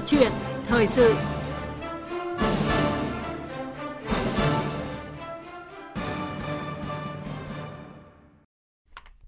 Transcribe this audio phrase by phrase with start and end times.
[0.00, 0.32] Câu chuyện
[0.64, 1.14] thời sự.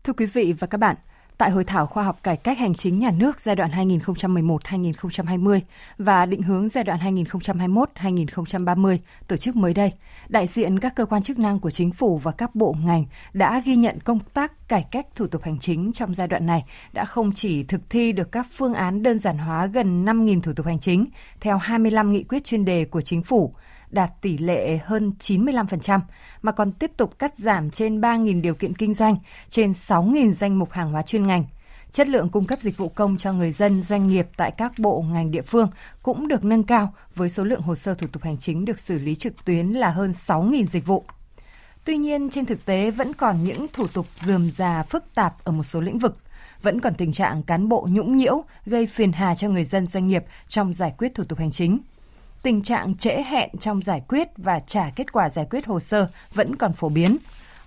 [0.05, 0.97] Thưa quý vị và các bạn,
[1.39, 5.61] tại Hội thảo khoa học cải cách hành chính nhà nước giai đoạn 2011-2020
[5.99, 9.93] và định hướng giai đoạn 2021-2030 tổ chức mới đây,
[10.29, 13.61] đại diện các cơ quan chức năng của chính phủ và các bộ ngành đã
[13.65, 17.05] ghi nhận công tác cải cách thủ tục hành chính trong giai đoạn này đã
[17.05, 20.67] không chỉ thực thi được các phương án đơn giản hóa gần 5.000 thủ tục
[20.67, 21.07] hành chính
[21.41, 23.55] theo 25 nghị quyết chuyên đề của chính phủ,
[23.93, 26.01] đạt tỷ lệ hơn 95%,
[26.43, 29.17] mà còn tiếp tục cắt giảm trên 3.000 điều kiện kinh doanh,
[29.51, 31.45] trên 6.000 danh mục hàng hóa chuyên ngành.
[31.91, 35.05] Chất lượng cung cấp dịch vụ công cho người dân, doanh nghiệp tại các bộ
[35.13, 35.71] ngành địa phương
[36.03, 38.99] cũng được nâng cao với số lượng hồ sơ thủ tục hành chính được xử
[38.99, 41.05] lý trực tuyến là hơn 6.000 dịch vụ.
[41.85, 45.53] Tuy nhiên, trên thực tế vẫn còn những thủ tục dườm già phức tạp ở
[45.53, 46.17] một số lĩnh vực
[46.63, 50.09] vẫn còn tình trạng cán bộ nhũng nhiễu gây phiền hà cho người dân doanh
[50.09, 51.79] nghiệp trong giải quyết thủ tục hành chính
[52.43, 56.09] tình trạng trễ hẹn trong giải quyết và trả kết quả giải quyết hồ sơ
[56.35, 57.19] vẫn còn phổ biến.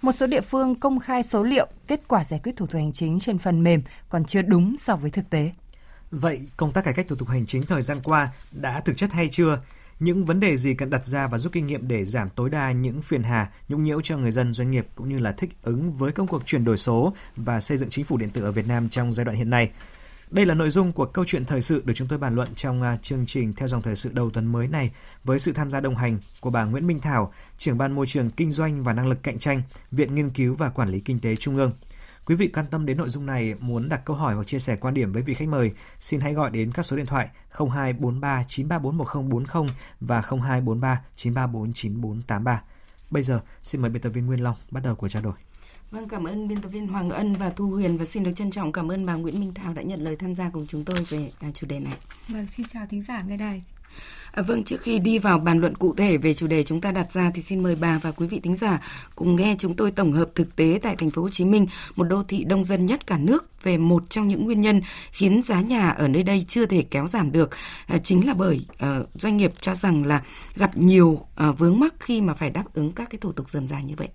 [0.01, 2.93] Một số địa phương công khai số liệu kết quả giải quyết thủ tục hành
[2.93, 5.51] chính trên phần mềm còn chưa đúng so với thực tế.
[6.11, 9.11] Vậy công tác cải cách thủ tục hành chính thời gian qua đã thực chất
[9.11, 9.59] hay chưa?
[9.99, 12.71] Những vấn đề gì cần đặt ra và rút kinh nghiệm để giảm tối đa
[12.71, 15.93] những phiền hà, nhũng nhiễu cho người dân doanh nghiệp cũng như là thích ứng
[15.93, 18.67] với công cuộc chuyển đổi số và xây dựng chính phủ điện tử ở Việt
[18.67, 19.71] Nam trong giai đoạn hiện nay?
[20.31, 22.81] Đây là nội dung của câu chuyện thời sự được chúng tôi bàn luận trong
[22.81, 24.91] à, chương trình theo dòng thời sự đầu tuần mới này
[25.23, 28.29] với sự tham gia đồng hành của bà Nguyễn Minh Thảo, trưởng ban môi trường
[28.29, 31.35] kinh doanh và năng lực cạnh tranh, Viện Nghiên cứu và Quản lý Kinh tế
[31.35, 31.71] Trung ương.
[32.25, 34.75] Quý vị quan tâm đến nội dung này, muốn đặt câu hỏi hoặc chia sẻ
[34.75, 38.43] quan điểm với vị khách mời, xin hãy gọi đến các số điện thoại 0243
[38.47, 42.61] 934 1040 và 0243 934 9483.
[43.11, 45.33] Bây giờ, xin mời biên tập viên Nguyên Long bắt đầu cuộc trao đổi.
[45.91, 48.51] Vâng, cảm ơn biên tập viên Hoàng Ân và Thu Huyền và xin được trân
[48.51, 50.97] trọng cảm ơn bà Nguyễn Minh Thảo đã nhận lời tham gia cùng chúng tôi
[51.09, 51.97] về à, chủ đề này.
[52.27, 53.63] Vâng, xin chào thính giả nghe đài.
[54.31, 56.91] À, vâng, trước khi đi vào bàn luận cụ thể về chủ đề chúng ta
[56.91, 58.81] đặt ra thì xin mời bà và quý vị thính giả
[59.15, 62.03] cùng nghe chúng tôi tổng hợp thực tế tại thành phố Hồ Chí Minh, một
[62.03, 64.81] đô thị đông dân nhất cả nước về một trong những nguyên nhân
[65.11, 67.49] khiến giá nhà ở nơi đây chưa thể kéo giảm được
[67.87, 70.23] à, chính là bởi uh, doanh nghiệp cho rằng là
[70.55, 71.09] gặp nhiều
[71.49, 73.93] uh, vướng mắc khi mà phải đáp ứng các cái thủ tục dườm già như
[73.97, 74.09] vậy.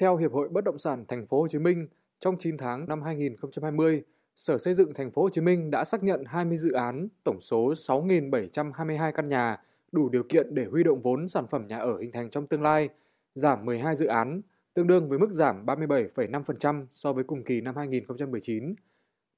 [0.00, 1.88] Theo Hiệp hội Bất động sản Thành phố Hồ Chí Minh,
[2.20, 4.02] trong 9 tháng năm 2020,
[4.36, 7.40] Sở Xây dựng Thành phố Hồ Chí Minh đã xác nhận 20 dự án, tổng
[7.40, 9.56] số 6.722 căn nhà
[9.92, 12.62] đủ điều kiện để huy động vốn sản phẩm nhà ở hình thành trong tương
[12.62, 12.88] lai,
[13.34, 14.40] giảm 12 dự án,
[14.74, 18.74] tương đương với mức giảm 37,5% so với cùng kỳ năm 2019.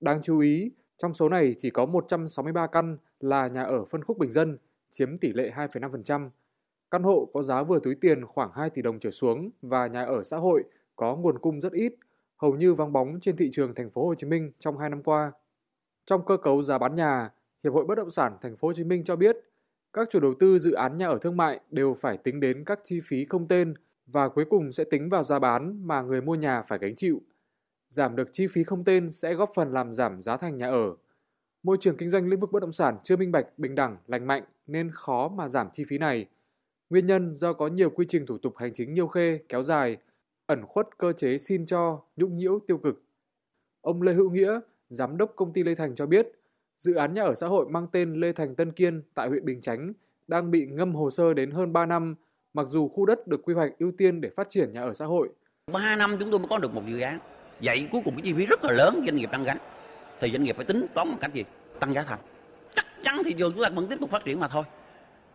[0.00, 4.19] Đáng chú ý, trong số này chỉ có 163 căn là nhà ở phân khúc
[4.19, 4.59] bình dân,
[4.91, 6.29] chiếm tỷ lệ 2,5%,
[6.92, 10.04] Căn hộ có giá vừa túi tiền khoảng 2 tỷ đồng trở xuống và nhà
[10.04, 10.64] ở xã hội
[10.97, 11.94] có nguồn cung rất ít,
[12.36, 15.02] hầu như vắng bóng trên thị trường thành phố Hồ Chí Minh trong 2 năm
[15.02, 15.32] qua.
[16.06, 17.31] Trong cơ cấu giá bán nhà,
[17.64, 19.36] Hiệp hội Bất động sản thành phố Hồ Chí Minh cho biết,
[19.92, 22.81] các chủ đầu tư dự án nhà ở thương mại đều phải tính đến các
[22.84, 23.75] chi phí không tên
[24.06, 27.20] và cuối cùng sẽ tính vào giá bán mà người mua nhà phải gánh chịu.
[27.88, 30.97] Giảm được chi phí không tên sẽ góp phần làm giảm giá thành nhà ở.
[31.62, 34.26] Môi trường kinh doanh lĩnh vực bất động sản chưa minh bạch, bình đẳng, lành
[34.26, 36.26] mạnh nên khó mà giảm chi phí này–
[36.92, 39.97] Nguyên nhân do có nhiều quy trình thủ tục hành chính nhiều khê, kéo dài,
[40.47, 43.03] ẩn khuất cơ chế xin cho, nhũng nhiễu tiêu cực.
[43.80, 46.28] Ông Lê Hữu Nghĩa, giám đốc công ty Lê Thành cho biết,
[46.78, 49.60] dự án nhà ở xã hội mang tên Lê Thành Tân Kiên tại huyện Bình
[49.60, 49.92] Chánh
[50.28, 52.14] đang bị ngâm hồ sơ đến hơn 3 năm,
[52.54, 55.06] mặc dù khu đất được quy hoạch ưu tiên để phát triển nhà ở xã
[55.06, 55.28] hội.
[55.72, 57.19] 3 năm chúng tôi mới có được một dự án.
[57.62, 59.58] Vậy cuối cùng cái chi phí rất là lớn doanh nghiệp đang gánh.
[60.20, 61.44] Thì doanh nghiệp phải tính toán một cách gì?
[61.81, 62.20] Tăng giá thành.
[62.75, 64.64] Chắc chắn thị trường chúng ta vẫn tiếp tục phát triển mà thôi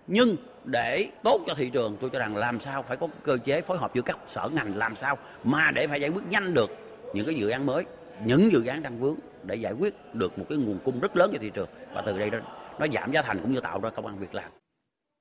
[0.07, 0.35] nhưng
[0.65, 3.77] để tốt cho thị trường tôi cho rằng làm sao phải có cơ chế phối
[3.77, 6.69] hợp giữa các sở ngành làm sao mà để phải giải quyết nhanh được
[7.13, 7.85] những cái dự án mới
[8.25, 11.29] những dự án đang vướng để giải quyết được một cái nguồn cung rất lớn
[11.33, 12.39] cho thị trường và từ đây nó,
[12.79, 14.51] nó giảm giá thành cũng như tạo ra công an việc làm.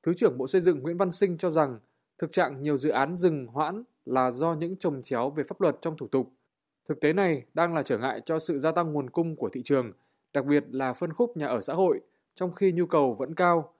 [0.03, 1.79] Thứ trưởng Bộ Xây dựng Nguyễn Văn Sinh cho rằng
[2.19, 5.77] thực trạng nhiều dự án dừng hoãn là do những trồng chéo về pháp luật
[5.83, 6.33] trong thủ tục.
[6.89, 9.63] Thực tế này đang là trở ngại cho sự gia tăng nguồn cung của thị
[9.65, 9.93] trường,
[10.33, 12.01] đặc biệt là phân khúc nhà ở xã hội,
[12.35, 13.73] trong khi nhu cầu vẫn cao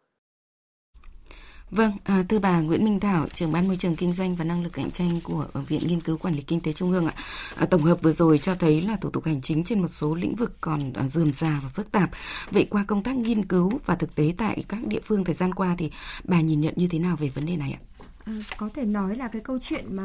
[1.71, 4.63] Vâng, à, thưa bà Nguyễn Minh Thảo, trưởng ban môi trường kinh doanh và năng
[4.63, 7.15] lực cạnh tranh của Viện Nghiên cứu Quản lý Kinh tế Trung ương ạ.
[7.57, 10.15] À, tổng hợp vừa rồi cho thấy là thủ tục hành chính trên một số
[10.15, 12.11] lĩnh vực còn à, dườm già và phức tạp.
[12.51, 15.55] Vậy qua công tác nghiên cứu và thực tế tại các địa phương thời gian
[15.55, 15.91] qua thì
[16.25, 17.81] bà nhìn nhận như thế nào về vấn đề này ạ?
[18.25, 20.05] À, có thể nói là cái câu chuyện mà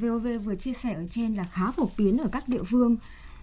[0.00, 2.96] VOV vừa chia sẻ ở trên là khá phổ biến ở các địa phương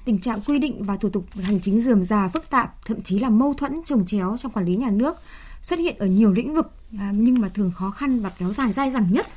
[0.05, 3.19] tình trạng quy định và thủ tục hành chính dườm già phức tạp thậm chí
[3.19, 5.15] là mâu thuẫn trồng chéo trong quản lý nhà nước
[5.61, 8.73] xuất hiện ở nhiều lĩnh vực à, nhưng mà thường khó khăn và kéo dài
[8.73, 9.27] dai dẳng nhất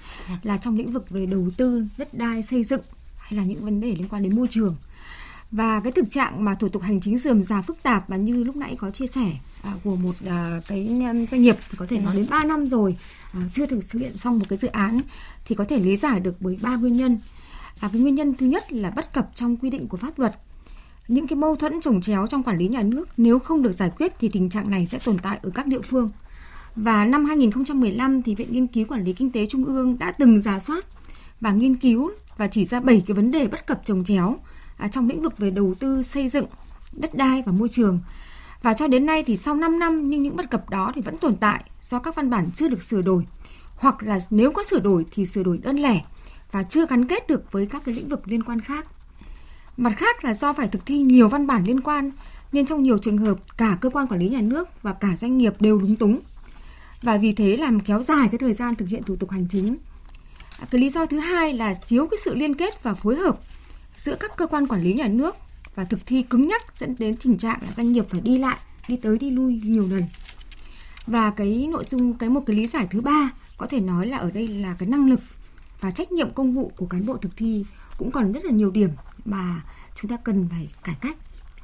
[0.43, 2.81] là trong lĩnh vực về đầu tư, đất đai, xây dựng
[3.17, 4.76] hay là những vấn đề liên quan đến môi trường.
[5.50, 8.44] và cái thực trạng mà thủ tục hành chính dườm già phức tạp và như
[8.44, 9.32] lúc nãy có chia sẻ
[9.62, 10.88] à, của một à, cái
[11.31, 12.97] doanh nghiệp thì có thể nói đến 3 năm rồi
[13.32, 15.00] à, chưa thực hiện xong một cái dự án
[15.44, 17.19] thì có thể lý giải được bởi ba nguyên nhân.
[17.81, 20.35] À, cái nguyên nhân thứ nhất là bất cập trong quy định của pháp luật.
[21.09, 23.91] Những cái mâu thuẫn trồng chéo trong quản lý nhà nước nếu không được giải
[23.97, 26.11] quyết thì tình trạng này sẽ tồn tại ở các địa phương.
[26.77, 30.43] Và năm 2015 thì Viện Nghiên cứu Quản lý Kinh tế Trung ương đã từng
[30.43, 30.85] giả soát
[31.41, 34.37] và nghiên cứu và chỉ ra 7 cái vấn đề bất cập trồng chéo
[34.77, 36.47] à, trong lĩnh vực về đầu tư xây dựng,
[36.93, 38.01] đất đai và môi trường.
[38.62, 41.19] Và cho đến nay thì sau 5 năm nhưng những bất cập đó thì vẫn
[41.19, 43.27] tồn tại do các văn bản chưa được sửa đổi
[43.77, 46.01] hoặc là nếu có sửa đổi thì sửa đổi đơn lẻ
[46.53, 48.87] và chưa gắn kết được với các cái lĩnh vực liên quan khác.
[49.76, 52.11] Mặt khác là do phải thực thi nhiều văn bản liên quan
[52.53, 55.38] nên trong nhiều trường hợp cả cơ quan quản lý nhà nước và cả doanh
[55.38, 56.21] nghiệp đều lúng túng.
[57.03, 59.76] Và vì thế làm kéo dài cái thời gian thực hiện thủ tục hành chính.
[60.59, 63.41] À, cái lý do thứ hai là thiếu cái sự liên kết và phối hợp
[63.97, 65.37] giữa các cơ quan quản lý nhà nước
[65.75, 68.59] và thực thi cứng nhắc dẫn đến tình trạng là doanh nghiệp phải đi lại,
[68.88, 70.05] đi tới đi lui nhiều lần.
[71.06, 74.17] Và cái nội dung cái một cái lý giải thứ ba có thể nói là
[74.17, 75.20] ở đây là cái năng lực
[75.81, 77.65] và trách nhiệm công vụ của cán bộ thực thi
[77.99, 78.91] cũng còn rất là nhiều điểm
[79.25, 79.62] mà
[79.94, 81.17] chúng ta cần phải cải cách,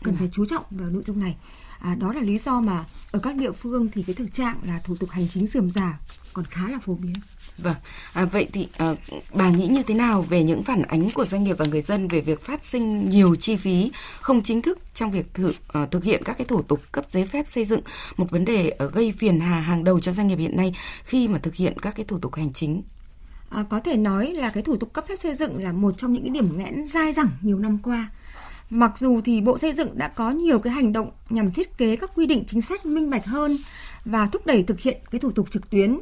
[0.02, 1.36] cần phải chú trọng vào nội dung này.
[1.78, 4.80] À, đó là lý do mà ở các địa phương thì cái thực trạng là
[4.84, 5.98] thủ tục hành chính sườm rà
[6.32, 7.14] còn khá là phổ biến.
[7.58, 7.76] Vâng,
[8.12, 8.94] à, vậy thì à,
[9.34, 12.08] bà nghĩ như thế nào về những phản ánh của doanh nghiệp và người dân
[12.08, 16.04] về việc phát sinh nhiều chi phí không chính thức trong việc thử, à, thực
[16.04, 17.80] hiện các cái thủ tục cấp giấy phép xây dựng,
[18.16, 20.74] một vấn đề à, gây phiền hà hàng đầu cho doanh nghiệp hiện nay
[21.04, 22.82] khi mà thực hiện các cái thủ tục hành chính?
[23.50, 26.12] À, có thể nói là cái thủ tục cấp phép xây dựng là một trong
[26.12, 28.11] những cái điểm nghẽn dai dẳng nhiều năm qua.
[28.70, 31.97] Mặc dù thì Bộ Xây dựng đã có nhiều cái hành động nhằm thiết kế
[31.97, 33.56] các quy định chính sách minh bạch hơn
[34.05, 35.99] và thúc đẩy thực hiện cái thủ tục trực tuyến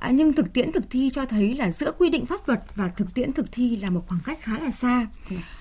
[0.00, 2.88] À, nhưng thực tiễn thực thi cho thấy là giữa quy định pháp luật và
[2.88, 5.06] thực tiễn thực thi là một khoảng cách khá là xa.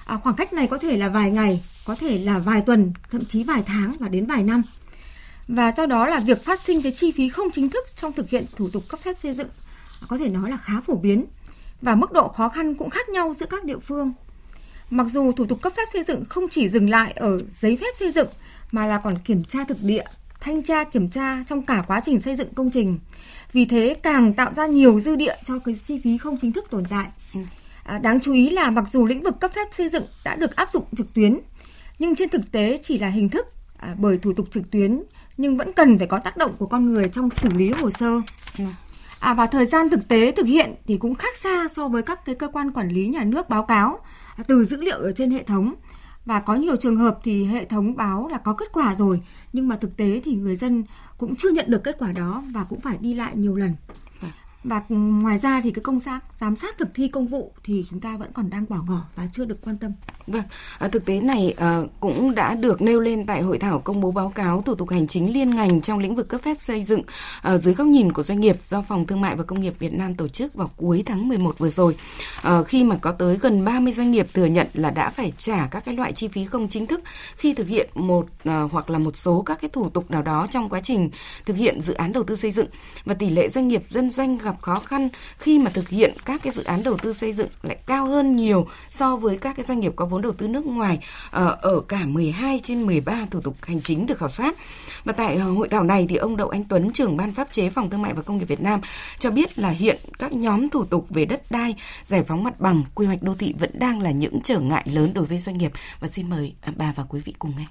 [0.05, 3.25] À, khoảng cách này có thể là vài ngày, có thể là vài tuần, thậm
[3.25, 4.63] chí vài tháng và đến vài năm.
[5.47, 8.29] Và do đó là việc phát sinh cái chi phí không chính thức trong thực
[8.29, 9.47] hiện thủ tục cấp phép xây dựng
[10.07, 11.25] có thể nói là khá phổ biến
[11.81, 14.13] và mức độ khó khăn cũng khác nhau giữa các địa phương.
[14.89, 17.95] Mặc dù thủ tục cấp phép xây dựng không chỉ dừng lại ở giấy phép
[17.95, 18.27] xây dựng
[18.71, 20.03] mà là còn kiểm tra thực địa,
[20.39, 22.99] thanh tra kiểm tra trong cả quá trình xây dựng công trình
[23.53, 26.65] vì thế càng tạo ra nhiều dư địa cho cái chi phí không chính thức
[26.69, 27.07] tồn tại.
[27.33, 27.39] Ừ.
[27.83, 30.55] À, đáng chú ý là mặc dù lĩnh vực cấp phép xây dựng đã được
[30.55, 31.39] áp dụng trực tuyến,
[31.99, 33.45] nhưng trên thực tế chỉ là hình thức
[33.77, 35.03] à, bởi thủ tục trực tuyến
[35.37, 38.21] nhưng vẫn cần phải có tác động của con người trong xử lý hồ sơ.
[39.19, 42.25] À, và thời gian thực tế thực hiện thì cũng khác xa so với các
[42.25, 43.99] cái cơ quan quản lý nhà nước báo cáo
[44.35, 45.73] à, từ dữ liệu ở trên hệ thống.
[46.25, 49.21] Và có nhiều trường hợp thì hệ thống báo là có kết quả rồi
[49.53, 50.83] nhưng mà thực tế thì người dân
[51.17, 53.73] cũng chưa nhận được kết quả đó và cũng phải đi lại nhiều lần.
[54.63, 57.99] Và ngoài ra thì cái công tác giám sát thực thi công vụ thì chúng
[57.99, 59.91] ta vẫn còn đang bỏ ngỏ và chưa được quan tâm.
[60.29, 60.43] Vâng,
[60.79, 64.11] à, thực tế này à, cũng đã được nêu lên tại hội thảo công bố
[64.11, 67.01] báo cáo thủ tục hành chính liên ngành trong lĩnh vực cấp phép xây dựng
[67.41, 69.93] à, dưới góc nhìn của doanh nghiệp do Phòng Thương mại và Công nghiệp Việt
[69.93, 71.95] Nam tổ chức vào cuối tháng 11 vừa rồi.
[72.41, 75.67] À, khi mà có tới gần 30 doanh nghiệp thừa nhận là đã phải trả
[75.71, 77.01] các cái loại chi phí không chính thức
[77.35, 80.47] khi thực hiện một à, hoặc là một số các cái thủ tục nào đó
[80.51, 81.09] trong quá trình
[81.45, 82.67] thực hiện dự án đầu tư xây dựng
[83.05, 86.41] và tỷ lệ doanh nghiệp dân doanh gặp khó khăn khi mà thực hiện các
[86.43, 89.63] cái dự án đầu tư xây dựng lại cao hơn nhiều so với các cái
[89.63, 90.99] doanh nghiệp có vốn đầu tư nước ngoài
[91.31, 94.55] ờ, ở cả 12 trên 13 thủ tục hành chính được khảo sát.
[95.03, 97.69] Và tại ờ, hội thảo này thì ông Đậu Anh Tuấn, trưởng ban pháp chế
[97.69, 98.81] Phòng Thương mại và Công nghiệp Việt Nam
[99.19, 102.83] cho biết là hiện các nhóm thủ tục về đất đai, giải phóng mặt bằng,
[102.95, 105.71] quy hoạch đô thị vẫn đang là những trở ngại lớn đối với doanh nghiệp.
[105.99, 107.65] Và xin mời à, bà và quý vị cùng nghe.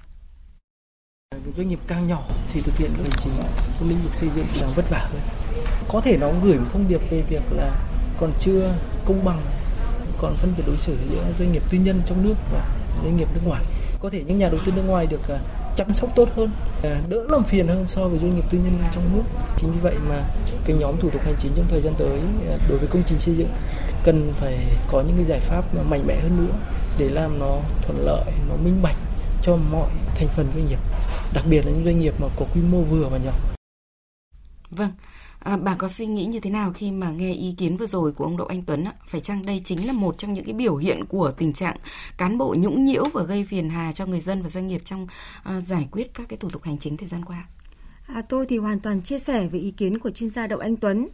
[1.57, 3.33] Doanh nghiệp càng nhỏ thì thực hiện hành chính
[3.79, 5.21] trong lĩnh vực xây dựng là vất vả hơn.
[5.89, 7.81] Có thể nó gửi một thông điệp về việc là
[8.19, 8.75] còn chưa
[9.05, 9.41] công bằng
[10.19, 12.65] còn phân biệt đối xử giữa doanh nghiệp tư nhân trong nước và
[13.03, 13.65] doanh nghiệp nước ngoài.
[14.01, 15.39] Có thể những nhà đầu tư nước ngoài được à,
[15.77, 16.51] chăm sóc tốt hơn
[16.83, 19.23] à, đỡ làm phiền hơn so với doanh nghiệp tư nhân trong nước.
[19.57, 20.23] Chính vì vậy mà
[20.65, 22.19] cái nhóm thủ tục hành chính trong thời gian tới
[22.51, 23.49] à, đối với công trình xây dựng
[24.05, 24.59] cần phải
[24.89, 26.55] có những cái giải pháp mạnh mẽ hơn nữa
[26.99, 28.97] để làm nó thuận lợi, nó minh bạch
[29.43, 30.79] cho mọi thành phần doanh nghiệp,
[31.35, 33.33] đặc biệt là những doanh nghiệp mà có quy mô vừa và nhỏ.
[34.71, 34.91] Vâng
[35.49, 38.13] À, bà có suy nghĩ như thế nào khi mà nghe ý kiến vừa rồi
[38.13, 38.85] của ông Đỗ Anh Tuấn?
[38.85, 38.93] Ạ?
[39.07, 41.77] Phải chăng đây chính là một trong những cái biểu hiện của tình trạng
[42.19, 45.07] cán bộ nhũng nhiễu và gây phiền hà cho người dân và doanh nghiệp trong
[45.43, 47.47] à, giải quyết các cái thủ tục hành chính thời gian qua?
[48.07, 50.77] À, tôi thì hoàn toàn chia sẻ với ý kiến của chuyên gia Đậu Anh
[50.77, 51.09] Tuấn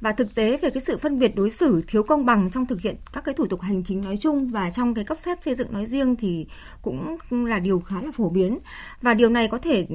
[0.00, 2.80] và thực tế về cái sự phân biệt đối xử thiếu công bằng trong thực
[2.80, 5.54] hiện các cái thủ tục hành chính nói chung và trong cái cấp phép xây
[5.54, 6.46] dựng nói riêng thì
[6.82, 7.16] cũng
[7.46, 8.58] là điều khá là phổ biến.
[9.02, 9.86] Và điều này có thể,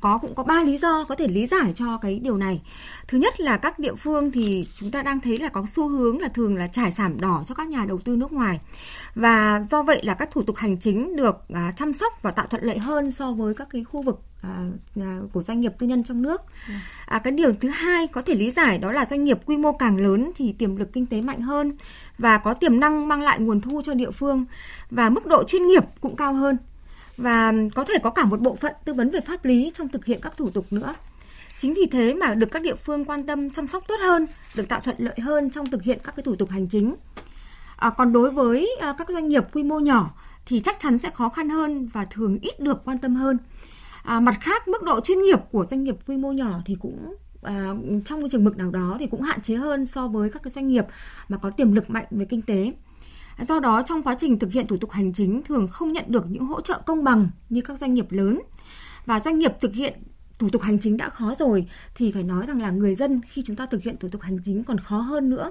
[0.00, 2.62] có, cũng có ba lý do có thể lý giải cho cái điều này.
[3.08, 6.20] Thứ nhất là các địa phương thì chúng ta đang thấy là có xu hướng
[6.20, 8.60] là thường là trải giảm đỏ cho các nhà đầu tư nước ngoài.
[9.14, 12.46] Và do vậy là các thủ tục hành chính được à, chăm sóc và tạo
[12.46, 14.64] thuận lợi hơn so với các cái khu vực à,
[15.00, 16.42] à, của doanh nghiệp tư nhân trong nước
[17.06, 19.72] à, cái điều thứ hai có thể lý giải đó là doanh nghiệp quy mô
[19.72, 21.72] càng lớn thì tiềm lực kinh tế mạnh hơn
[22.18, 24.44] và có tiềm năng mang lại nguồn thu cho địa phương
[24.90, 26.56] và mức độ chuyên nghiệp cũng cao hơn
[27.18, 30.04] và có thể có cả một bộ phận tư vấn về pháp lý trong thực
[30.04, 30.94] hiện các thủ tục nữa.
[31.58, 34.26] Chính vì thế mà được các địa phương quan tâm chăm sóc tốt hơn,
[34.56, 36.94] được tạo thuận lợi hơn trong thực hiện các cái thủ tục hành chính.
[37.76, 40.14] À, còn đối với à, các doanh nghiệp quy mô nhỏ
[40.46, 43.38] thì chắc chắn sẽ khó khăn hơn và thường ít được quan tâm hơn.
[44.08, 47.14] À, mặt khác, mức độ chuyên nghiệp của doanh nghiệp quy mô nhỏ thì cũng
[47.42, 47.74] à,
[48.04, 50.50] trong một trường mực nào đó thì cũng hạn chế hơn so với các cái
[50.50, 50.84] doanh nghiệp
[51.28, 52.72] mà có tiềm lực mạnh về kinh tế.
[53.40, 56.24] Do đó trong quá trình thực hiện thủ tục hành chính thường không nhận được
[56.28, 58.40] những hỗ trợ công bằng như các doanh nghiệp lớn.
[59.06, 59.94] Và doanh nghiệp thực hiện
[60.38, 63.42] thủ tục hành chính đã khó rồi thì phải nói rằng là người dân khi
[63.46, 65.50] chúng ta thực hiện thủ tục hành chính còn khó hơn nữa.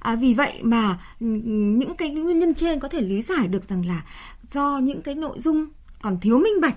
[0.00, 3.48] À, vì vậy mà ừ, ừ, những cái nguyên nhân trên có thể lý giải
[3.48, 4.04] được rằng là
[4.50, 5.66] do những cái nội dung
[6.02, 6.76] còn thiếu minh bạch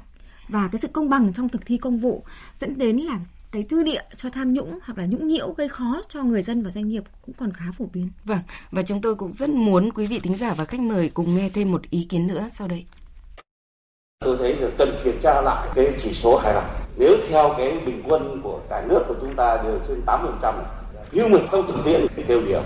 [0.51, 2.24] và cái sự công bằng trong thực thi công vụ
[2.60, 3.20] dẫn đến là
[3.51, 6.63] cái dư địa cho tham nhũng hoặc là nhũng nhiễu gây khó cho người dân
[6.63, 8.10] và doanh nghiệp cũng còn khá phổ biến.
[8.24, 8.39] Vâng,
[8.72, 11.50] và chúng tôi cũng rất muốn quý vị thính giả và khách mời cùng nghe
[11.50, 12.86] thêm một ý kiến nữa sau đây.
[14.20, 16.70] Tôi thấy là cần kiểm tra lại cái chỉ số hài lòng.
[16.98, 20.53] Nếu theo cái bình quân của cả nước của chúng ta đều trên 80%,
[21.12, 22.62] nhưng mà trong thực tiễn thì đều điều.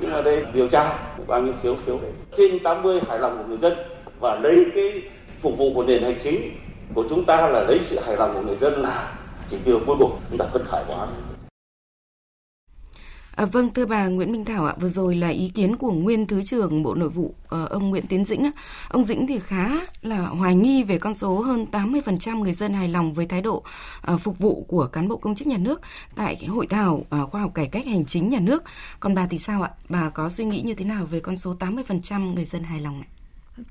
[0.00, 2.12] Nhưng mà đây điều tra bao nhiêu phiếu phiếu đấy.
[2.36, 3.72] Trên 80 hài lòng của người dân
[4.20, 5.02] và lấy cái
[5.40, 6.52] phục vụ của nền hành chính
[6.94, 9.12] của chúng ta là lấy sự hài lòng của người dân là
[9.48, 11.08] chỉ tiêu cuối cùng chúng ta phân khải hóa
[13.40, 16.26] À, vâng thưa bà Nguyễn Minh Thảo ạ, vừa rồi là ý kiến của nguyên
[16.26, 18.50] thứ trưởng Bộ Nội vụ uh, ông Nguyễn Tiến Dĩnh.
[18.88, 19.70] Ông Dĩnh thì khá
[20.02, 23.64] là hoài nghi về con số hơn 80% người dân hài lòng với thái độ
[24.14, 25.80] uh, phục vụ của cán bộ công chức nhà nước
[26.16, 28.64] tại cái hội thảo uh, khoa học cải cách hành chính nhà nước.
[29.00, 29.70] Còn bà thì sao ạ?
[29.88, 33.00] Bà có suy nghĩ như thế nào về con số 80% người dân hài lòng
[33.00, 33.08] này?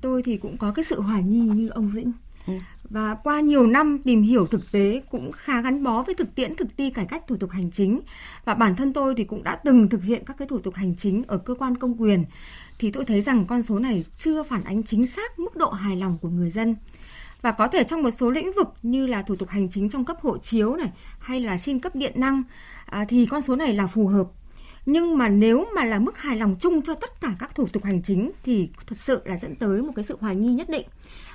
[0.00, 2.12] Tôi thì cũng có cái sự hoài nghi như ông Dĩnh.
[2.46, 2.52] Ừ.
[2.90, 6.56] Và qua nhiều năm tìm hiểu thực tế cũng khá gắn bó với thực tiễn
[6.56, 8.00] thực ti cải cách thủ tục hành chính.
[8.44, 10.96] Và bản thân tôi thì cũng đã từng thực hiện các cái thủ tục hành
[10.96, 12.24] chính ở cơ quan công quyền.
[12.78, 15.96] Thì tôi thấy rằng con số này chưa phản ánh chính xác mức độ hài
[15.96, 16.76] lòng của người dân.
[17.42, 20.04] Và có thể trong một số lĩnh vực như là thủ tục hành chính trong
[20.04, 22.42] cấp hộ chiếu này hay là xin cấp điện năng
[22.86, 24.26] à, thì con số này là phù hợp.
[24.86, 27.84] Nhưng mà nếu mà là mức hài lòng chung cho tất cả các thủ tục
[27.84, 30.86] hành chính thì thật sự là dẫn tới một cái sự hoài nghi nhất định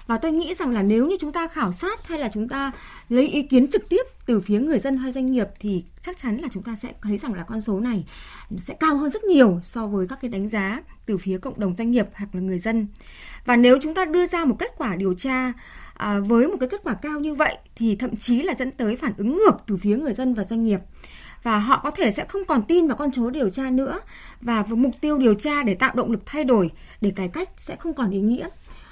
[0.07, 2.71] và tôi nghĩ rằng là nếu như chúng ta khảo sát hay là chúng ta
[3.09, 6.37] lấy ý kiến trực tiếp từ phía người dân hay doanh nghiệp thì chắc chắn
[6.37, 8.05] là chúng ta sẽ thấy rằng là con số này
[8.59, 11.75] sẽ cao hơn rất nhiều so với các cái đánh giá từ phía cộng đồng
[11.77, 12.87] doanh nghiệp hoặc là người dân.
[13.45, 15.53] Và nếu chúng ta đưa ra một kết quả điều tra
[15.93, 18.95] à, với một cái kết quả cao như vậy thì thậm chí là dẫn tới
[18.95, 20.79] phản ứng ngược từ phía người dân và doanh nghiệp.
[21.43, 23.99] Và họ có thể sẽ không còn tin vào con số điều tra nữa.
[24.41, 26.71] Và với mục tiêu điều tra để tạo động lực thay đổi
[27.01, 28.47] để cải cách sẽ không còn ý nghĩa.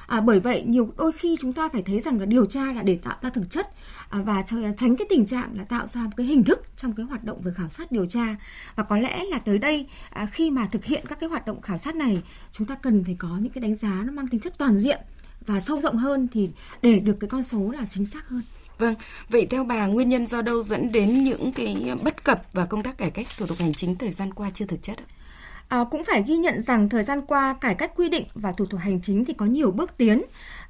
[0.08, 2.84] À, bởi vậy nhiều đôi khi chúng ta phải thấy rằng là điều tra là
[2.84, 3.68] để tạo ra thực chất
[4.10, 6.94] à, và à, tránh cái tình trạng là tạo ra một cái hình thức trong
[6.94, 8.36] cái hoạt động về khảo sát điều tra
[8.76, 11.62] và có lẽ là tới đây à, khi mà thực hiện các cái hoạt động
[11.62, 14.42] khảo sát này chúng ta cần phải có những cái đánh giá nó mang tính
[14.42, 15.00] chất toàn diện
[15.46, 16.50] và sâu rộng hơn thì
[16.82, 18.42] để được cái con số là chính xác hơn.
[18.78, 18.96] Vâng,
[19.30, 22.84] vậy theo bà nguyên nhân do đâu dẫn đến những cái bất cập và công
[22.84, 25.06] tác cải cách thủ tục hành chính thời gian qua chưa thực chất ạ?
[25.68, 28.66] À, cũng phải ghi nhận rằng thời gian qua cải cách quy định và thủ
[28.66, 30.22] tục hành chính thì có nhiều bước tiến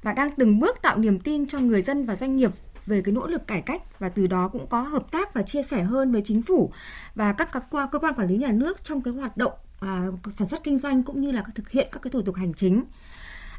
[0.02, 2.50] và đang từng bước tạo niềm tin cho người dân và doanh nghiệp
[2.86, 5.62] về cái nỗ lực cải cách và từ đó cũng có hợp tác và chia
[5.62, 6.72] sẻ hơn với chính phủ
[7.14, 10.48] và các, các cơ quan quản lý nhà nước trong cái hoạt động à, sản
[10.48, 12.84] xuất kinh doanh cũng như là thực hiện các cái thủ tục hành chính.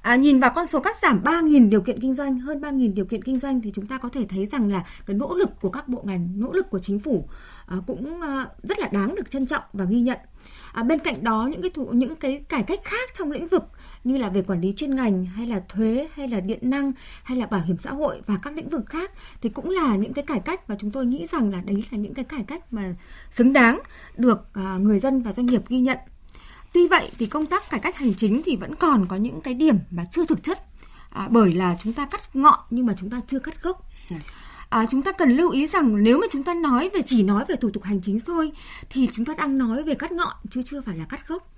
[0.01, 3.05] À, nhìn vào con số cắt giảm 3.000 điều kiện kinh doanh, hơn 3.000 điều
[3.05, 5.69] kiện kinh doanh thì chúng ta có thể thấy rằng là cái nỗ lực của
[5.69, 7.29] các bộ ngành, nỗ lực của chính phủ
[7.67, 10.17] à, cũng à, rất là đáng được trân trọng và ghi nhận.
[10.73, 13.63] À, bên cạnh đó những cái thủ, những cái cải cách khác trong lĩnh vực
[14.03, 16.91] như là về quản lý chuyên ngành hay là thuế hay là điện năng
[17.23, 20.13] hay là bảo hiểm xã hội và các lĩnh vực khác thì cũng là những
[20.13, 22.73] cái cải cách và chúng tôi nghĩ rằng là đấy là những cái cải cách
[22.73, 22.95] mà
[23.31, 23.79] xứng đáng
[24.17, 25.97] được à, người dân và doanh nghiệp ghi nhận.
[26.73, 29.53] Tuy vậy thì công tác cải cách hành chính thì vẫn còn có những cái
[29.53, 30.59] điểm mà chưa thực chất
[31.09, 33.89] à, bởi là chúng ta cắt ngọn nhưng mà chúng ta chưa cắt gốc.
[34.09, 34.17] Dạ.
[34.69, 37.45] À, chúng ta cần lưu ý rằng nếu mà chúng ta nói về chỉ nói
[37.47, 38.51] về thủ tục hành chính thôi
[38.89, 41.51] thì chúng ta đang nói về cắt ngọn chứ chưa phải là cắt gốc.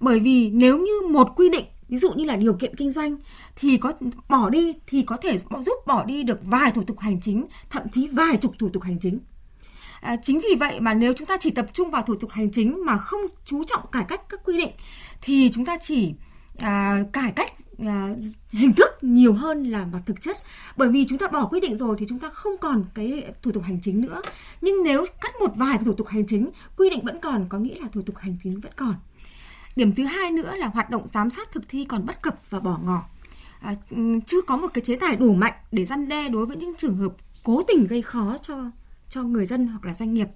[0.00, 3.16] Bởi vì nếu như một quy định ví dụ như là điều kiện kinh doanh
[3.56, 3.92] thì có
[4.28, 7.82] bỏ đi thì có thể giúp bỏ đi được vài thủ tục hành chính thậm
[7.92, 9.20] chí vài chục thủ tục hành chính.
[10.00, 12.50] À, chính vì vậy mà nếu chúng ta chỉ tập trung vào thủ tục hành
[12.50, 14.70] chính mà không chú trọng cải cách các quy định
[15.22, 16.14] thì chúng ta chỉ
[16.58, 18.08] à, cải cách à,
[18.50, 20.36] hình thức nhiều hơn là mặt thực chất.
[20.76, 23.52] Bởi vì chúng ta bỏ quy định rồi thì chúng ta không còn cái thủ
[23.52, 24.22] tục hành chính nữa.
[24.60, 27.76] Nhưng nếu cắt một vài thủ tục hành chính quy định vẫn còn có nghĩa
[27.80, 28.94] là thủ tục hành chính vẫn còn.
[29.76, 32.60] Điểm thứ hai nữa là hoạt động giám sát thực thi còn bất cập và
[32.60, 33.04] bỏ ngỏ.
[33.60, 33.74] À,
[34.26, 36.96] chưa có một cái chế tài đủ mạnh để răn đe đối với những trường
[36.96, 37.12] hợp
[37.44, 38.70] cố tình gây khó cho
[39.08, 40.28] cho người dân hoặc là doanh nghiệp.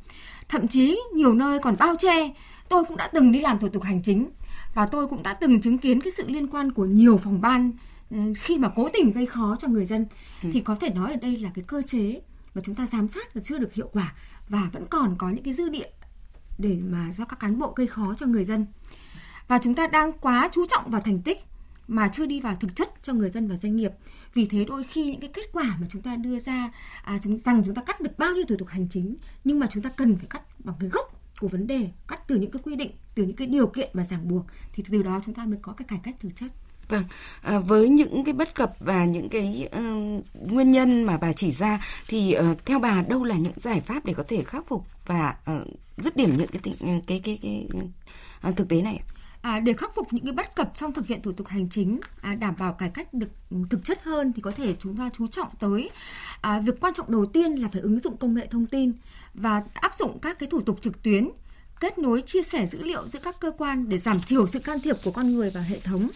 [0.49, 2.35] Thậm chí nhiều nơi còn bao che
[2.69, 4.31] tôi cũng đã từng đi làm thủ tục hành chính
[4.77, 7.73] và tôi cũng đã từng chứng kiến cái sự liên quan của nhiều phòng ban
[8.11, 10.07] ừ, khi mà cố tình gây khó cho người dân.
[10.43, 10.49] Ừ.
[10.53, 12.21] thì có thể nói ở đây là cái cơ chế
[12.55, 14.15] mà chúng ta giám sát là chưa được hiệu quả
[14.49, 15.89] và vẫn còn có những cái dư địa
[16.59, 18.67] để mà do các cán bộ gây khó cho người dân.
[19.49, 21.39] Và chúng ta đang quá chú trọng vào thành tích
[21.89, 23.93] mà chưa đi vào thực chất cho người dân và doanh nghiệp.
[24.35, 26.71] Vì thế đôi khi những cái kết quả mà chúng ta đưa ra
[27.05, 29.67] à, chúng, rằng chúng ta cắt được bao nhiêu thủ tục hành chính nhưng mà
[29.67, 32.63] chúng ta cần phải cắt bằng cái gốc của vấn đề cắt từ những cái
[32.65, 35.45] quy định từ những cái điều kiện mà ràng buộc thì từ đó chúng ta
[35.47, 36.51] mới có cái cải cách thực chất
[36.89, 37.05] Vâng,
[37.43, 41.51] à, với những cái bất cập và những cái uh, nguyên nhân mà bà chỉ
[41.51, 44.85] ra thì uh, theo bà đâu là những giải pháp để có thể khắc phục
[45.07, 45.67] và uh,
[45.99, 46.75] dứt điểm những cái cái
[47.07, 47.67] cái cái, cái
[48.49, 49.01] uh, thực tế này?
[49.47, 52.01] À, để khắc phục những cái bất cập trong thực hiện thủ tục hành chính,
[52.21, 55.11] à, đảm bảo cải cách được ừ, thực chất hơn thì có thể chúng ta
[55.19, 55.91] chú trọng tới
[56.41, 58.93] à, việc quan trọng đầu tiên là phải ứng dụng công nghệ thông tin
[59.35, 61.29] và áp dụng các cái thủ tục trực tuyến,
[61.81, 64.81] kết nối chia sẻ dữ liệu giữa các cơ quan để giảm thiểu sự can
[64.81, 66.09] thiệp của con người vào hệ thống.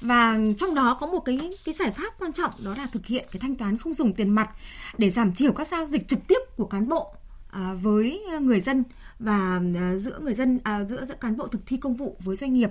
[0.00, 3.24] Và trong đó có một cái cái giải pháp quan trọng đó là thực hiện
[3.32, 4.50] cái thanh toán không dùng tiền mặt
[4.98, 7.14] để giảm thiểu các giao dịch trực tiếp của cán bộ
[7.50, 8.84] à, với à, người dân
[9.18, 12.36] và ờ, giữa người dân à, giữa giữa cán bộ thực thi công vụ với
[12.36, 12.70] doanh nghiệp.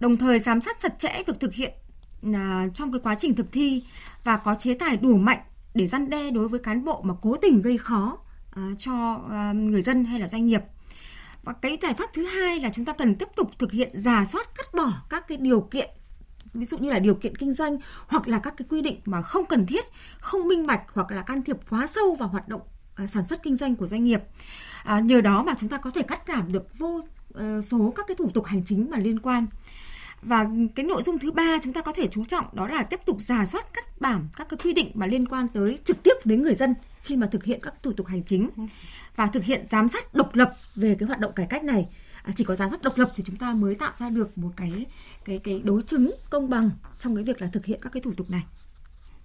[0.00, 1.72] Đồng thời giám sát chặt chẽ việc thực hiện
[2.34, 3.84] à, trong cái quá trình thực thi
[4.24, 5.40] và có chế tài đủ mạnh
[5.74, 8.18] để răn đe đối với cán bộ mà cố tình gây khó
[8.50, 10.62] à, cho à, người dân hay là doanh nghiệp.
[11.42, 14.24] Và cái giải pháp thứ hai là chúng ta cần tiếp tục thực hiện giả
[14.26, 15.90] soát cắt bỏ các cái điều kiện
[16.54, 19.22] ví dụ như là điều kiện kinh doanh hoặc là các cái quy định mà
[19.22, 19.84] không cần thiết
[20.18, 22.60] không minh bạch hoặc là can thiệp quá sâu vào hoạt động
[23.08, 24.22] sản xuất kinh doanh của doanh nghiệp
[24.84, 27.00] à, nhờ đó mà chúng ta có thể cắt giảm được vô
[27.34, 29.46] uh, số các cái thủ tục hành chính mà liên quan.
[30.22, 33.00] Và cái nội dung thứ ba chúng ta có thể chú trọng đó là tiếp
[33.06, 36.14] tục giả soát cắt giảm các cái quy định mà liên quan tới trực tiếp
[36.24, 38.48] đến người dân khi mà thực hiện các thủ tục hành chính
[39.16, 41.88] và thực hiện giám sát độc lập về cái hoạt động cải cách này.
[42.22, 44.50] À, chỉ có giám sát độc lập thì chúng ta mới tạo ra được một
[44.56, 44.86] cái
[45.24, 48.12] cái cái đối chứng công bằng trong cái việc là thực hiện các cái thủ
[48.16, 48.42] tục này.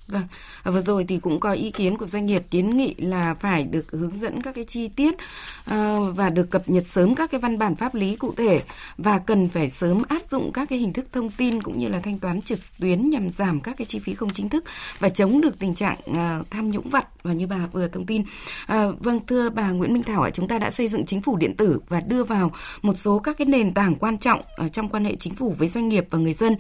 [0.08, 0.28] Vâng,
[0.64, 3.64] à, vừa rồi thì cũng có ý kiến của doanh nghiệp kiến nghị là phải
[3.64, 5.16] được hướng dẫn các cái chi tiết
[5.66, 8.62] ờ, và được cập nhật sớm các cái văn bản pháp lý cụ thể
[8.98, 12.00] và cần phải sớm áp dụng các cái hình thức thông tin cũng như là
[12.00, 14.64] thanh toán trực tuyến nhằm giảm các cái chi phí không chính thức
[15.00, 18.24] và chống được tình trạng ờ, tham nhũng vặt và như bà vừa thông tin.
[18.68, 21.36] À, vâng, thưa bà Nguyễn Minh Thảo ạ, chúng ta đã xây dựng chính phủ
[21.36, 24.90] điện tử và đưa vào một số các cái nền tảng quan trọng ở trong
[24.90, 26.56] quan hệ chính phủ với doanh nghiệp và người dân.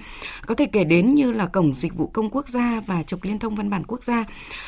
[0.45, 3.36] Có thể kể đến như là cổng dịch vụ công quốc gia và trục liên
[3.36, 4.25] liên thông văn bản quốc gia.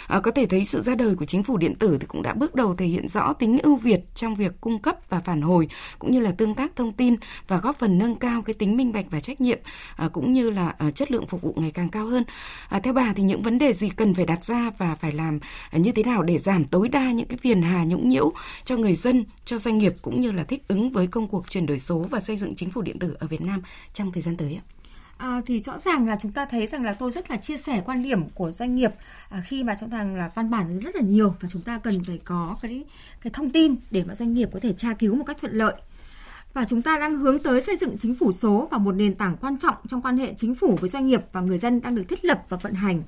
[0.08, 2.34] À, có thể thấy sự ra đời của chính phủ điện tử thì cũng đã
[2.34, 5.68] bước đầu thể hiện rõ tính ưu việt trong việc cung cấp và phản hồi
[6.00, 7.16] cũng như là tương tác thông tin
[7.48, 9.60] và góp phần nâng cao cái tính minh bạch và trách nhiệm
[9.96, 12.24] à, cũng như là à, chất lượng phục vụ ngày càng cao hơn.
[12.70, 15.40] À, theo bà thì những vấn đề gì cần phải đặt ra và phải làm
[15.72, 18.34] à, như thế nào để giảm tối đa những cái phiền hà nhũng nhiễu
[18.65, 21.65] cho người dân, cho doanh nghiệp cũng như là thích ứng với công cuộc chuyển
[21.65, 23.62] đổi số và xây dựng chính phủ điện tử ở Việt Nam
[23.93, 24.63] trong thời gian tới ạ?
[25.17, 27.82] À, thì rõ ràng là chúng ta thấy rằng là tôi rất là chia sẻ
[27.86, 28.91] quan điểm của doanh nghiệp
[29.30, 32.04] à, khi mà chúng ta là văn bản rất là nhiều và chúng ta cần
[32.04, 32.84] phải có cái
[33.21, 35.73] cái thông tin để mà doanh nghiệp có thể tra cứu một cách thuận lợi
[36.54, 39.38] và chúng ta đang hướng tới xây dựng chính phủ số và một nền tảng
[39.41, 42.04] quan trọng trong quan hệ chính phủ với doanh nghiệp và người dân đang được
[42.10, 43.04] thiết lập và vận hành.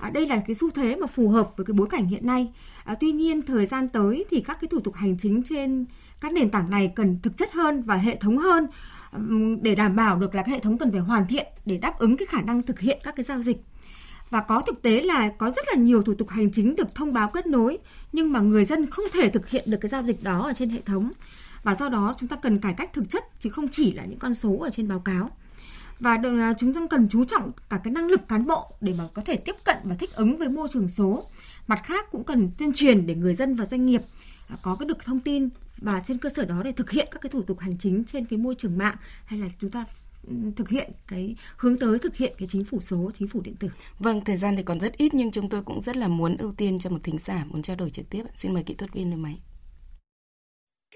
[0.00, 2.52] À, đây là cái xu thế mà phù hợp với cái bối cảnh hiện nay.
[2.84, 5.84] À, tuy nhiên thời gian tới thì các cái thủ tục hành chính trên
[6.20, 8.66] các nền tảng này cần thực chất hơn và hệ thống hơn
[9.62, 12.16] để đảm bảo được là cái hệ thống cần phải hoàn thiện để đáp ứng
[12.16, 13.62] cái khả năng thực hiện các cái giao dịch.
[14.30, 17.12] Và có thực tế là có rất là nhiều thủ tục hành chính được thông
[17.12, 17.78] báo kết nối
[18.12, 20.70] nhưng mà người dân không thể thực hiện được cái giao dịch đó ở trên
[20.70, 21.10] hệ thống.
[21.62, 24.18] Và do đó chúng ta cần cải cách thực chất chứ không chỉ là những
[24.18, 25.30] con số ở trên báo cáo
[26.00, 26.18] và
[26.58, 29.36] chúng ta cần chú trọng cả cái năng lực cán bộ để mà có thể
[29.36, 31.22] tiếp cận và thích ứng với môi trường số
[31.66, 34.00] mặt khác cũng cần tuyên truyền để người dân và doanh nghiệp
[34.62, 37.30] có cái được thông tin và trên cơ sở đó để thực hiện các cái
[37.30, 39.84] thủ tục hành chính trên cái môi trường mạng hay là chúng ta
[40.28, 43.54] ừ, thực hiện cái hướng tới thực hiện cái chính phủ số, chính phủ điện
[43.56, 43.68] tử.
[43.98, 46.52] Vâng, thời gian thì còn rất ít nhưng chúng tôi cũng rất là muốn ưu
[46.52, 48.22] tiên cho một thính giả muốn trao đổi trực tiếp.
[48.34, 49.38] Xin mời kỹ thuật viên lên máy.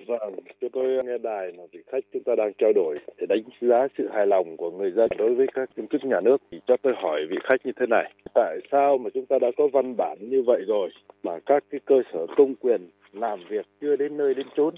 [0.08, 0.33] Vâng,
[0.74, 4.08] tôi nghe đài mà vị khách chúng ta đang trao đổi để đánh giá sự
[4.12, 6.92] hài lòng của người dân đối với các kiến chức nhà nước thì cho tôi
[6.96, 8.12] hỏi vị khách như thế này.
[8.34, 10.90] Tại sao mà chúng ta đã có văn bản như vậy rồi
[11.22, 14.74] mà các cái cơ sở công quyền làm việc chưa đến nơi đến chốn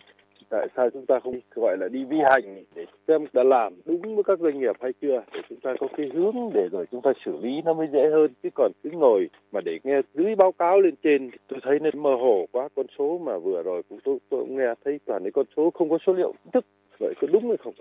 [0.49, 4.15] tại sao chúng ta không gọi là đi vi hành để xem đã làm đúng
[4.15, 7.03] với các doanh nghiệp hay chưa để chúng ta có cái hướng để rồi chúng
[7.03, 8.35] ta xử lý nó mới dễ hơn.
[8.43, 11.91] Chứ còn cứ ngồi mà để nghe dưới báo cáo lên trên tôi thấy nó
[11.95, 12.69] mơ hồ quá.
[12.77, 15.71] Con số mà vừa rồi cũng tôi, tôi cũng nghe thấy toàn cái con số
[15.75, 16.65] không có số liệu chính thức.
[17.01, 17.75] Vậy có đúng hay không?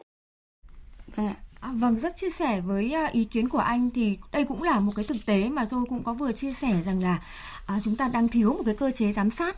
[1.16, 1.36] Vâng ạ.
[1.62, 4.80] À, vâng, rất chia sẻ với à, ý kiến của anh thì đây cũng là
[4.80, 7.20] một cái thực tế mà tôi cũng có vừa chia sẻ rằng là
[7.68, 9.56] à, chúng ta đang thiếu một cái cơ chế giám sát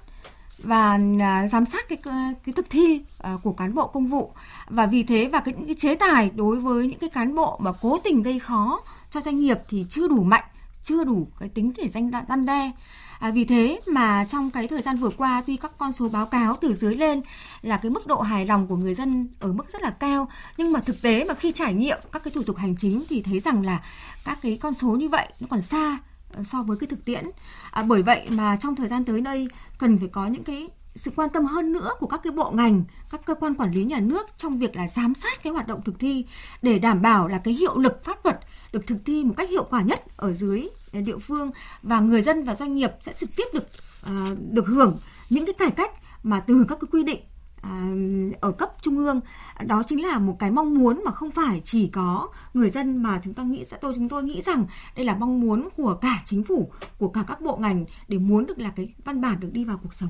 [0.64, 1.98] và à, giám sát cái
[2.46, 4.32] cái thực thi à, của cán bộ công vụ.
[4.68, 7.58] Và vì thế và cái những cái chế tài đối với những cái cán bộ
[7.62, 10.44] mà cố tình gây khó cho doanh nghiệp thì chưa đủ mạnh
[10.84, 12.72] chưa đủ cái tính để danh đan đe.
[13.20, 16.26] À, vì thế mà trong cái thời gian vừa qua tuy các con số báo
[16.26, 17.22] cáo từ dưới lên
[17.62, 20.72] là cái mức độ hài lòng của người dân ở mức rất là cao nhưng
[20.72, 23.40] mà thực tế mà khi trải nghiệm các cái thủ tục hành chính thì thấy
[23.40, 23.82] rằng là
[24.26, 25.98] các cái con số như vậy nó còn xa
[26.44, 27.24] so với cái thực tiễn.
[27.72, 29.48] À, bởi vậy mà trong thời gian tới đây
[29.80, 32.84] cần phải có những cái sự quan tâm hơn nữa của các cái bộ ngành,
[33.12, 35.82] các cơ quan quản lý nhà nước trong việc là giám sát cái hoạt động
[35.82, 36.26] thực thi
[36.62, 38.40] để đảm bảo là cái hiệu lực pháp luật
[38.72, 41.52] được thực thi một cách hiệu quả nhất ở dưới ờ, địa phương
[41.84, 43.68] và người dân và doanh nghiệp sẽ trực tiếp được
[44.06, 45.92] uh, được hưởng những cái cải cách
[46.24, 47.20] mà từ các cái quy định
[48.42, 49.22] ở cấp trung ương
[49.66, 53.20] đó chính là một cái mong muốn mà không phải chỉ có người dân mà
[53.24, 56.22] chúng ta nghĩ sẽ tôi chúng tôi nghĩ rằng đây là mong muốn của cả
[56.26, 59.50] chính phủ của cả các bộ ngành để muốn được là cái văn bản được
[59.52, 60.10] đi vào cuộc sống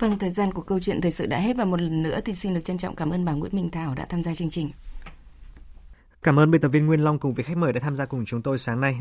[0.00, 2.34] Vâng, thời gian của câu chuyện thời sự đã hết và một lần nữa thì
[2.34, 4.70] xin được trân trọng cảm ơn bà Nguyễn Minh Thảo đã tham gia chương trình.
[6.22, 8.24] Cảm ơn biên tập viên Nguyên Long cùng với khách mời đã tham gia cùng
[8.24, 8.98] chúng tôi sáng nay.